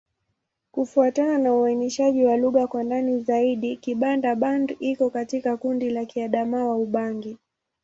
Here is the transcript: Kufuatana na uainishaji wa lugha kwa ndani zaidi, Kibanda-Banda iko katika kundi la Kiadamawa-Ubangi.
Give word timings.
Kufuatana 0.71 1.37
na 1.37 1.53
uainishaji 1.55 2.25
wa 2.25 2.37
lugha 2.37 2.67
kwa 2.67 2.83
ndani 2.83 3.19
zaidi, 3.19 3.75
Kibanda-Banda 3.77 4.75
iko 4.79 5.09
katika 5.09 5.57
kundi 5.57 5.89
la 5.89 6.01
Kiadamawa-Ubangi. 6.05 7.37